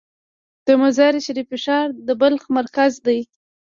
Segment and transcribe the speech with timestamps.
[0.65, 3.19] د مزار شریف ښار د بلخ مرکز دی